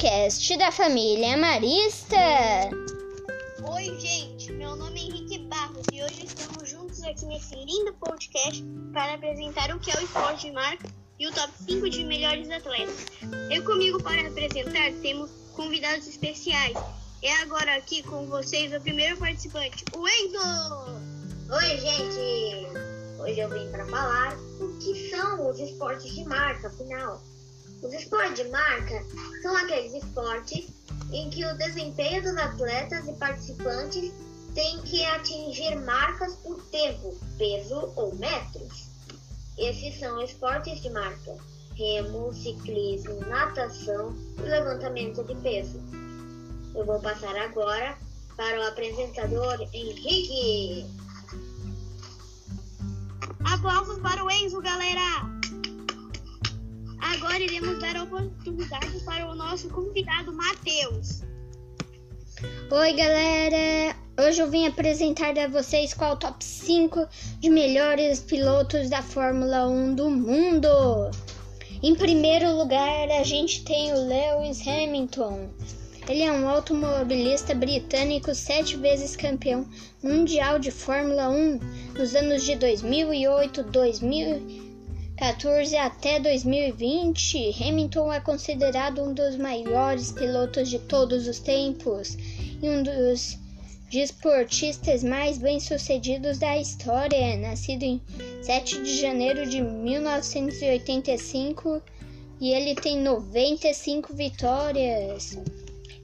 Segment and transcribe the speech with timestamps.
[0.00, 2.16] podcast da família Marista.
[3.70, 8.64] Oi, gente, meu nome é Henrique Barros e hoje estamos juntos aqui nesse lindo podcast
[8.94, 10.88] para apresentar o que é o esporte de marca
[11.18, 13.08] e o top 5 de melhores atletas.
[13.50, 16.78] Eu comigo para apresentar temos convidados especiais.
[17.22, 20.96] É agora aqui com vocês o primeiro participante, o Enzo!
[21.52, 23.20] Oi, gente!
[23.20, 27.20] Hoje eu vim para falar o que são os esportes de marca, afinal.
[27.82, 29.04] Os esportes de marca
[29.42, 30.68] são aqueles esportes
[31.12, 34.12] em que o desempenho dos atletas e participantes
[34.54, 38.88] tem que atingir marcas por tempo, peso ou metros.
[39.56, 41.36] Esses são esportes de marca:
[41.74, 45.80] remo, ciclismo, natação e levantamento de peso.
[46.74, 47.98] Eu vou passar agora
[48.36, 50.86] para o apresentador Henrique.
[53.44, 55.39] Aplausos para o Enzo, galera!
[57.12, 61.22] Agora iremos dar a oportunidade para o nosso convidado Matheus.
[62.70, 63.96] Oi, galera!
[64.16, 67.08] Hoje eu vim apresentar a vocês qual é o top 5
[67.40, 71.10] de melhores pilotos da Fórmula 1 do mundo.
[71.82, 75.50] Em primeiro lugar, a gente tem o Lewis Hamilton.
[76.08, 79.68] Ele é um automobilista britânico, sete vezes campeão
[80.00, 81.58] mundial de Fórmula 1
[81.98, 84.69] nos anos de 2008, 2000
[85.20, 92.16] 2014 até 2020, Hamilton é considerado um dos maiores pilotos de todos os tempos
[92.62, 93.36] e um dos
[93.90, 97.36] desportistas mais bem-sucedidos da história.
[97.36, 98.00] Nascido em
[98.40, 101.82] 7 de janeiro de 1985
[102.40, 105.38] e ele tem 95 vitórias.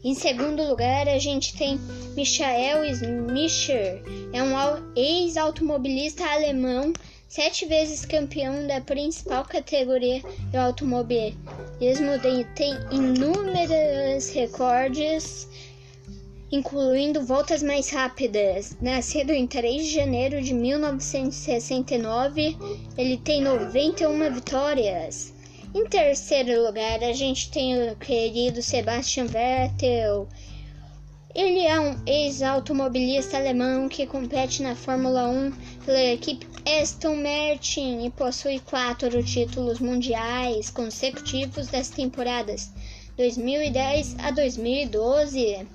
[0.04, 1.80] Em segundo lugar, a gente tem
[2.14, 4.02] Michael Schumacher,
[4.34, 4.52] é um
[4.94, 6.92] ex-automobilista alemão
[7.28, 11.36] sete vezes campeão da principal categoria do automobilismo,
[12.54, 15.46] tem inúmeros recordes,
[16.50, 18.76] incluindo voltas mais rápidas.
[18.80, 22.56] Nascido em 3 de janeiro de 1969,
[22.96, 25.34] ele tem 91 vitórias.
[25.74, 30.26] Em terceiro lugar, a gente tem o querido Sebastian Vettel.
[31.36, 35.52] Ele é um ex-automobilista alemão que compete na Fórmula 1
[35.84, 36.46] pela equipe
[36.80, 42.70] Aston Martin e possui quatro títulos mundiais consecutivos das temporadas
[43.18, 45.68] 2010 a 2012.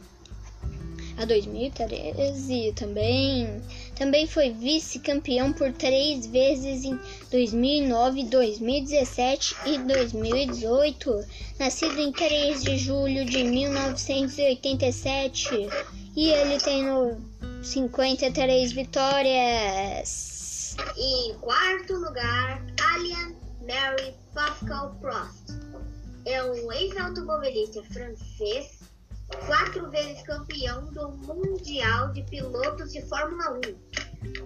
[1.22, 3.62] A 2013 também.
[3.96, 7.00] Também foi vice-campeão por três vezes em
[7.30, 11.24] 2009, 2017 e 2018.
[11.60, 15.48] Nascido em 3 de julho de 1987.
[16.16, 16.86] E ele tem
[17.62, 20.76] 53 vitórias.
[20.98, 22.66] Em quarto lugar,
[22.96, 23.36] Alien
[23.68, 25.52] Mary Pascal Prost.
[26.26, 28.80] É um ex-automobilista francês,
[29.46, 33.62] quatro vezes campeão do Mundial de Pilotos de Fórmula 1.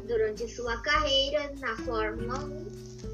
[0.08, 2.66] Durante sua carreira na Fórmula 1,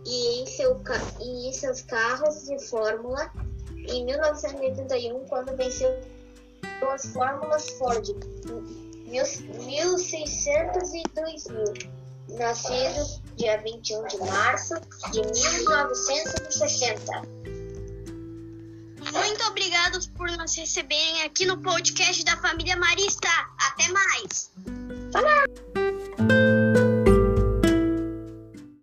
[0.06, 0.81] e em, seu,
[1.22, 3.31] e em seus carros de Fórmula
[3.75, 6.00] em 1981, quando venceu
[6.94, 8.05] as Fórmulas Ford
[9.05, 11.97] 1600 e 2000
[12.35, 14.73] nascido dia 21 de março
[15.11, 17.22] de 1960.
[19.14, 23.29] Muito obrigado por nos receberem aqui no podcast da família Marista.
[23.58, 24.52] Até mais!
[25.11, 25.43] Falou!